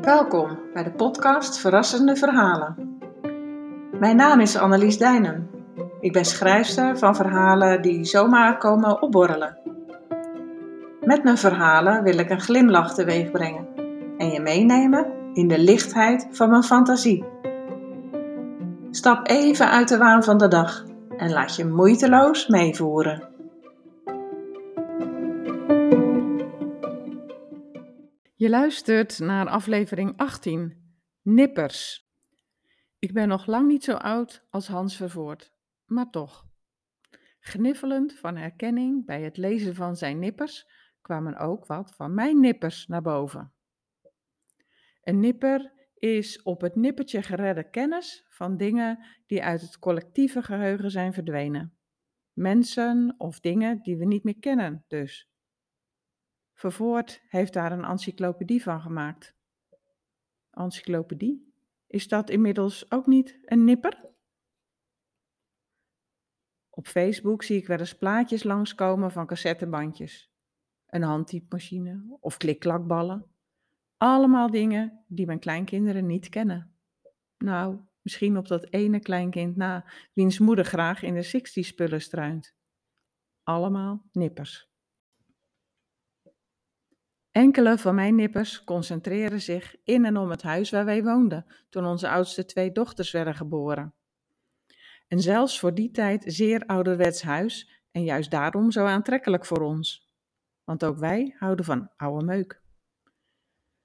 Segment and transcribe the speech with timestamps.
[0.00, 2.98] Welkom bij de podcast Verrassende Verhalen.
[3.98, 5.50] Mijn naam is Annelies Dijnen.
[6.00, 9.58] Ik ben schrijfster van verhalen die zomaar komen opborrelen.
[11.00, 13.68] Met mijn verhalen wil ik een glimlach teweeg brengen
[14.18, 17.24] en je meenemen in de lichtheid van mijn fantasie.
[18.90, 20.84] Stap even uit de waan van de dag
[21.16, 23.29] en laat je moeiteloos meevoeren.
[28.50, 32.08] Luistert naar aflevering 18, Nippers.
[32.98, 35.52] Ik ben nog lang niet zo oud als Hans Vervoort,
[35.84, 36.46] maar toch.
[37.40, 40.66] Gniffelend van herkenning bij het lezen van zijn nippers
[41.00, 43.52] kwamen ook wat van mijn nippers naar boven.
[45.02, 50.90] Een nipper is op het nippertje geredde kennis van dingen die uit het collectieve geheugen
[50.90, 51.78] zijn verdwenen.
[52.32, 55.30] Mensen of dingen die we niet meer kennen, dus.
[56.60, 59.36] Vervoort heeft daar een encyclopedie van gemaakt.
[60.50, 61.54] Encyclopedie?
[61.86, 64.10] Is dat inmiddels ook niet een nipper?
[66.70, 70.32] Op Facebook zie ik wel eens plaatjes langskomen van cassettebandjes,
[70.86, 73.34] een handtypemachine of klikklakballen.
[73.96, 76.74] Allemaal dingen die mijn kleinkinderen niet kennen.
[77.38, 82.54] Nou, misschien op dat ene kleinkind na, wiens moeder graag in de 60 spullen struint.
[83.42, 84.69] Allemaal nippers.
[87.32, 91.84] Enkele van mijn nippers concentreren zich in en om het huis waar wij woonden toen
[91.84, 93.94] onze oudste twee dochters werden geboren.
[95.08, 100.14] Een zelfs voor die tijd zeer ouderwets huis en juist daarom zo aantrekkelijk voor ons.
[100.64, 102.62] Want ook wij houden van oude meuk.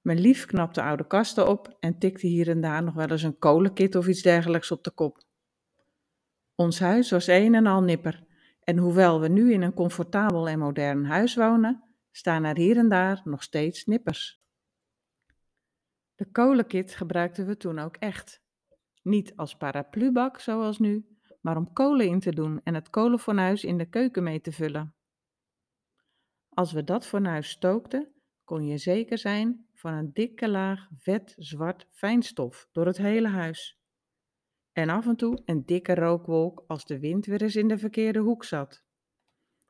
[0.00, 3.38] Mijn lief knapte oude kasten op en tikte hier en daar nog wel eens een
[3.38, 5.24] kolenkit of iets dergelijks op de kop.
[6.54, 8.24] Ons huis was een en al nipper
[8.64, 11.85] en hoewel we nu in een comfortabel en modern huis wonen,
[12.16, 14.40] staan er hier en daar nog steeds nippers.
[16.14, 18.42] De kolenkit gebruikten we toen ook echt.
[19.02, 23.78] Niet als paraplubak zoals nu, maar om kolen in te doen en het kolenfornuis in
[23.78, 24.94] de keuken mee te vullen.
[26.48, 28.12] Als we dat fornuis stookten,
[28.44, 33.80] kon je zeker zijn van een dikke laag vet zwart fijnstof door het hele huis.
[34.72, 38.18] En af en toe een dikke rookwolk als de wind weer eens in de verkeerde
[38.18, 38.84] hoek zat.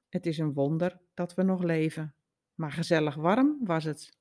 [0.08, 2.16] Het is een wonder dat we nog leven
[2.56, 4.18] maar gezellig warm was het.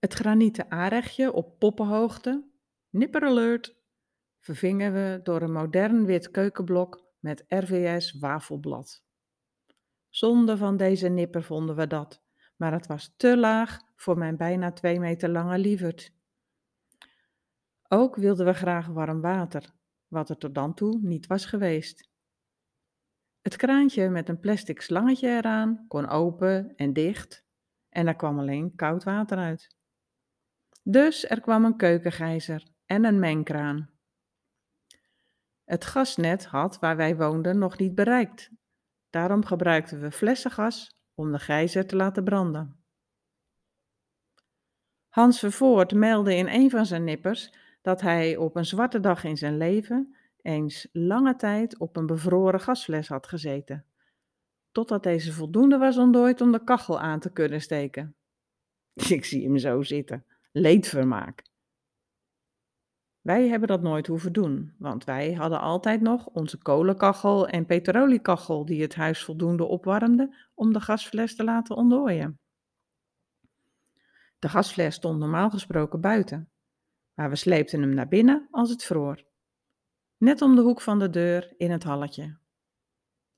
[0.00, 2.44] Het granieten aanrechtje op poppenhoogte,
[2.90, 3.76] nipper alert,
[4.40, 9.04] vervingen we door een modern wit keukenblok met RVS wafelblad.
[10.08, 12.22] Zonde van deze nipper vonden we dat,
[12.56, 16.12] maar het was te laag voor mijn bijna twee meter lange lieverd.
[17.88, 19.74] Ook wilden we graag warm water,
[20.08, 22.12] wat er tot dan toe niet was geweest.
[23.44, 27.44] Het kraantje met een plastic slangetje eraan kon open en dicht
[27.88, 29.76] en er kwam alleen koud water uit.
[30.82, 33.90] Dus er kwam een keukengijzer en een mengkraan.
[35.64, 38.50] Het gasnet had waar wij woonden nog niet bereikt.
[39.10, 42.84] Daarom gebruikten we flessengas om de gijzer te laten branden.
[45.08, 49.36] Hans Vervoort meldde in een van zijn nippers dat hij op een zwarte dag in
[49.36, 53.84] zijn leven eens lange tijd op een bevroren gasfles had gezeten,
[54.72, 58.16] totdat deze voldoende was ontdooid om de kachel aan te kunnen steken.
[59.08, 61.42] Ik zie hem zo zitten, leedvermaak.
[63.20, 68.64] Wij hebben dat nooit hoeven doen, want wij hadden altijd nog onze kolenkachel en petroliekachel
[68.64, 72.38] die het huis voldoende opwarmde om de gasfles te laten ontdooien.
[74.38, 76.50] De gasfles stond normaal gesproken buiten,
[77.14, 79.32] maar we sleepten hem naar binnen als het vroor
[80.16, 82.38] net om de hoek van de deur in het halletje.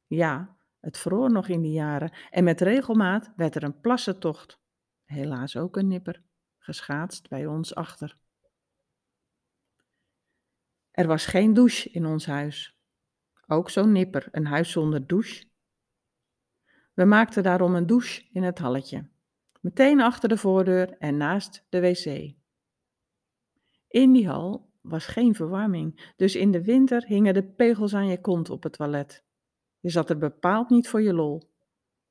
[0.06, 4.60] Ja, het vroor nog in die jaren en met regelmaat werd er een plassentocht,
[5.04, 6.22] helaas ook een nipper,
[6.58, 8.18] geschaatst bij ons achter.
[10.90, 12.78] Er was geen douche in ons huis.
[13.46, 15.44] Ook zo'n nipper, een huis zonder douche.
[16.94, 19.08] We maakten daarom een douche in het halletje,
[19.60, 22.34] meteen achter de voordeur en naast de wc.
[23.88, 28.20] In die hal was geen verwarming, dus in de winter hingen de pegels aan je
[28.20, 29.24] kont op het toilet.
[29.80, 31.50] Je zat er bepaald niet voor je lol,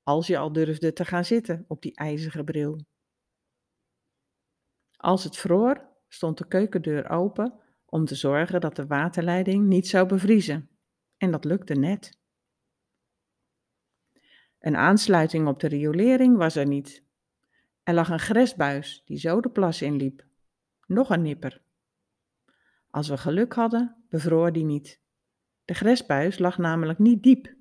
[0.04, 2.86] als je al durfde te gaan zitten op die ijzige bril.
[4.98, 10.08] Als het vroor, stond de keukendeur open om te zorgen dat de waterleiding niet zou
[10.08, 10.70] bevriezen.
[11.18, 12.20] En dat lukte net.
[14.60, 17.04] Een aansluiting op de riolering was er niet.
[17.84, 20.26] Er lag een gresbuis die zo de plas inliep.
[20.88, 21.65] Nog een nipper.
[22.96, 25.02] Als we geluk hadden, bevroor die niet.
[25.66, 27.56] De gresbuis lag namelijk niet diep,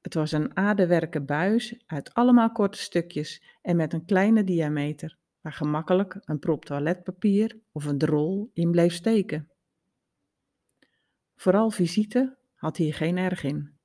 [0.00, 5.52] Het was een aardewerken buis uit allemaal korte stukjes en met een kleine diameter, waar
[5.52, 9.50] gemakkelijk een prop toiletpapier of een drol in bleef steken.
[11.34, 13.78] Vooral visite had hier geen erg in,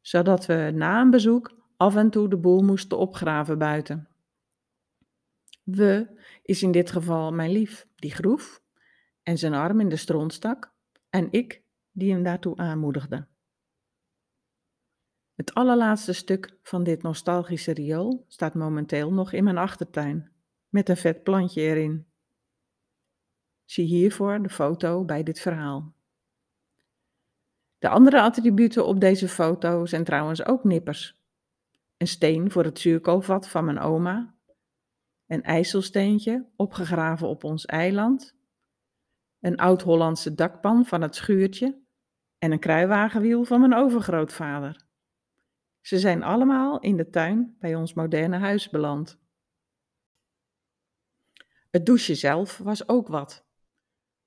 [0.00, 4.08] zodat we na een bezoek af en toe de boel moesten opgraven buiten.
[5.62, 8.66] We is in dit geval mijn lief, die groef
[9.28, 10.72] en zijn arm in de stront stak,
[11.10, 13.26] en ik die hem daartoe aanmoedigde.
[15.34, 20.30] Het allerlaatste stuk van dit nostalgische riool staat momenteel nog in mijn achtertuin,
[20.68, 22.06] met een vet plantje erin.
[23.64, 25.92] Zie hiervoor de foto bij dit verhaal.
[27.78, 31.22] De andere attributen op deze foto zijn trouwens ook nippers.
[31.96, 34.34] Een steen voor het zuurkoolvat van mijn oma,
[35.26, 38.36] een ijzelsteentje opgegraven op ons eiland,
[39.40, 41.82] een oud-Hollandse dakpan van het schuurtje
[42.38, 44.86] en een kruiwagenwiel van mijn overgrootvader.
[45.80, 49.18] Ze zijn allemaal in de tuin bij ons moderne huis beland.
[51.70, 53.46] Het douchen zelf was ook wat.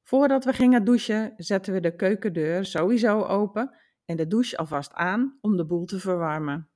[0.03, 3.75] Voordat we gingen douchen, zetten we de keukendeur sowieso open
[4.05, 6.69] en de douche alvast aan om de boel te verwarmen.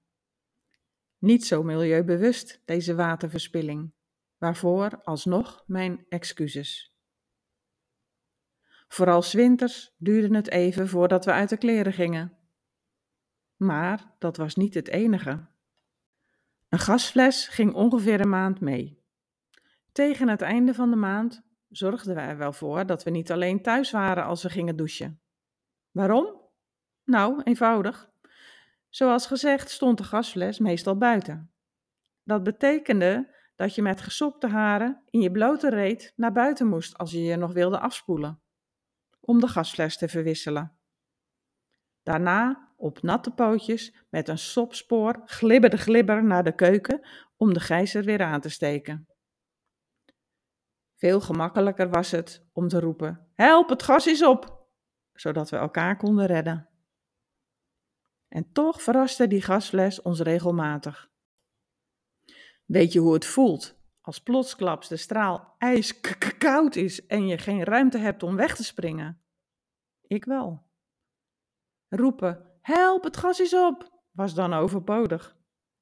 [1.18, 3.94] Niet zo milieubewust, deze waterverspilling,
[4.38, 6.95] waarvoor alsnog mijn excuses.
[8.96, 12.38] Vooral winters duurde het even voordat we uit de kleren gingen.
[13.56, 15.48] Maar dat was niet het enige.
[16.70, 19.04] Een gasfles ging ongeveer een maand mee.
[19.92, 23.62] Tegen het einde van de maand zorgden we er wel voor dat we niet alleen
[23.62, 25.22] thuis waren als we gingen douchen.
[25.92, 26.42] Waarom?
[27.04, 28.10] Nou, eenvoudig.
[28.90, 31.52] Zoals gezegd stond de gasfles meestal buiten.
[32.24, 37.12] Dat betekende dat je met gesopte haren in je blote reet naar buiten moest als
[37.12, 38.44] je je nog wilde afspoelen,
[39.26, 40.78] om de gasfles te verwisselen.
[42.04, 47.08] Daarna op natte pootjes met een sopspoor glibberde glibber naar de keuken
[47.38, 49.08] om de gijzer weer aan te steken.
[50.96, 54.54] Veel gemakkelijker was het om te roepen: Help, het gas is op!
[55.14, 56.70] zodat we elkaar konden redden.
[58.28, 61.10] En toch verraste die gasfles ons regelmatig.
[62.66, 63.76] Weet je hoe het voelt
[64.06, 69.22] als plotsklaps de straal ijskoud is en je geen ruimte hebt om weg te springen?
[70.02, 70.64] Ik wel.
[71.88, 75.38] Roepen, help, het gas is op, was dan overbodig.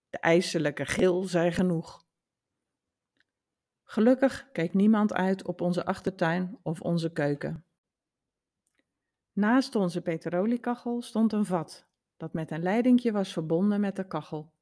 [0.10, 2.06] De ijselijke gil zei genoeg.
[3.84, 7.66] Gelukkig keek niemand uit op onze achtertuin of onze keuken.
[9.32, 11.88] Naast onze petroliekachel stond een vat,
[12.18, 14.54] dat met een leidingje was verbonden met de kachel.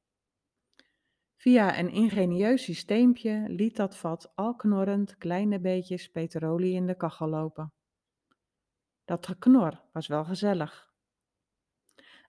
[1.42, 7.28] Via een ingenieus systeempje liet dat vat al knorrend kleine beetjes petrolie in de kachel
[7.28, 7.72] lopen.
[9.04, 10.92] Dat geknor was wel gezellig.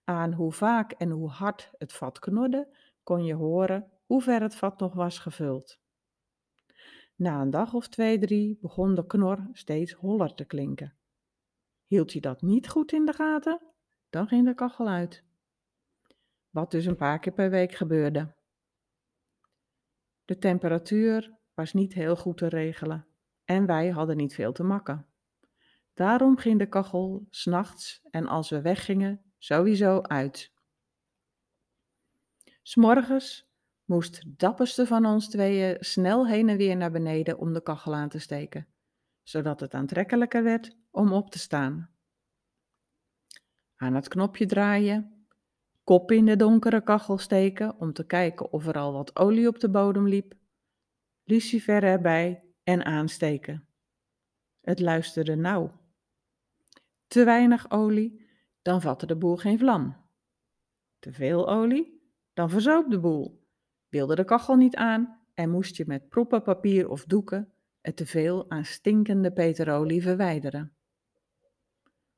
[0.03, 4.55] Aan hoe vaak en hoe hard het vat knorde, kon je horen hoe ver het
[4.55, 5.79] vat nog was gevuld.
[7.15, 10.97] Na een dag of twee, drie begon de knor steeds holler te klinken.
[11.85, 13.61] Hield je dat niet goed in de gaten,
[14.09, 15.23] dan ging de kachel uit.
[16.49, 18.41] Wat dus een paar keer per week gebeurde.
[20.25, 23.07] De temperatuur was niet heel goed te regelen
[23.45, 25.05] en wij hadden niet veel te makken.
[25.93, 30.51] Daarom ging de kachel s'nachts en als we weggingen sowieso uit.
[32.61, 33.51] S'morgens
[33.85, 38.09] moest dapperste van ons tweeën snel heen en weer naar beneden om de kachel aan
[38.09, 38.67] te steken,
[39.23, 41.89] zodat het aantrekkelijker werd om op te staan.
[43.75, 45.12] Aan het knopje draaien,
[45.83, 49.59] kop in de donkere kachel steken om te kijken of er al wat olie op
[49.59, 50.33] de bodem liep,
[51.23, 53.67] lucifer erbij en aansteken.
[54.61, 55.81] Het luisterde nauw.
[57.07, 58.27] Te weinig olie
[58.61, 59.95] dan vatte de boel geen vlam.
[60.99, 62.01] Te veel olie,
[62.33, 63.47] dan verzoop de boel.
[63.89, 68.49] Wilde de kachel niet aan en moest je met proppen papier of doeken het teveel
[68.49, 70.75] aan stinkende peterolie verwijderen.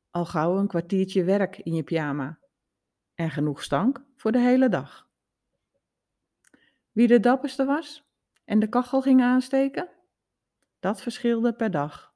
[0.10, 2.40] Al gauw een kwartiertje werk in je pyjama
[3.16, 5.10] en genoeg stank voor de hele dag.
[6.92, 8.04] Wie de dapperste was
[8.46, 9.90] en de kachel ging aansteken,
[10.80, 12.14] dat verschilde per dag.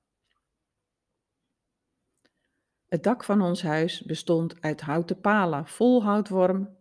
[2.88, 6.78] Het dak van ons huis bestond uit houten palen vol houtworm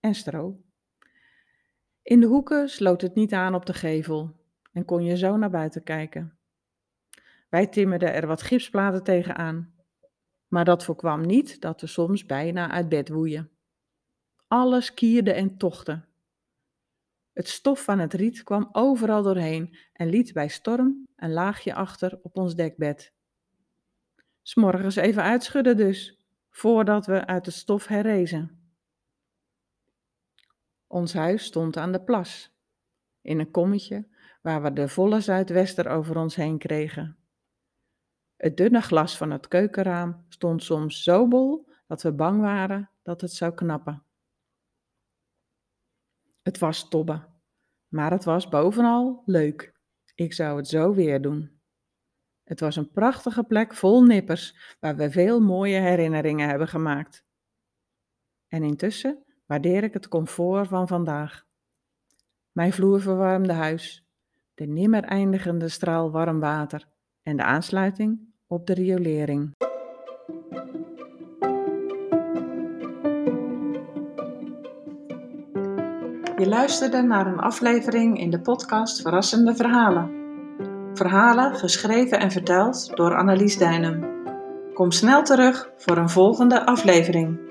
[0.00, 0.60] en stro.
[2.02, 4.36] In de hoeken sloot het niet aan op de gevel
[4.72, 6.38] en kon je zo naar buiten kijken.
[7.48, 9.74] Wij timmerden er wat gipsplaten tegenaan,
[10.48, 13.50] maar dat voorkwam niet dat we soms bijna uit bed woeien.
[14.48, 16.04] Alles kierde en tochtte.
[17.32, 22.18] Het stof van het riet kwam overal doorheen en liet bij storm een laagje achter
[22.22, 23.12] op ons dekbed.
[24.42, 28.60] S'morgens even uitschudden dus, voordat we uit het stof herrezen.
[30.86, 32.54] Ons huis stond aan de plas,
[33.20, 34.06] in een kommetje
[34.42, 37.16] waar we de volle zuidwester over ons heen kregen.
[38.36, 43.20] Het dunne glas van het keukenraam stond soms zo bol dat we bang waren dat
[43.20, 44.02] het zou knappen.
[46.42, 47.26] Het was tobbe,
[47.88, 49.74] maar het was bovenal leuk.
[50.14, 51.60] Ik zou het zo weer doen.
[52.44, 57.24] Het was een prachtige plek vol nippers, waar we veel mooie herinneringen hebben gemaakt.
[58.48, 61.46] En intussen waardeer ik het comfort van vandaag.
[62.52, 64.06] Mijn vloerverwarmde huis,
[64.54, 66.88] de nimmer eindigende straal warm water
[67.26, 69.50] en de aansluiting op de riolering.
[76.36, 80.10] Je luisterde naar een aflevering in de podcast Verrassende Verhalen.
[80.94, 84.14] Verhalen geschreven en verteld door Annelies Dijnem.
[84.74, 87.45] Kom snel terug voor een volgende aflevering.